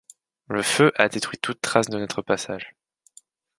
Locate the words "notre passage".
1.99-2.75